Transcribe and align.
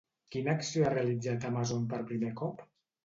Quina 0.35 0.53
acció 0.59 0.87
ha 0.87 0.93
realitzat 0.95 1.45
Amazon 1.53 1.85
per 1.93 2.01
primer 2.13 2.33
cop? 2.41 2.65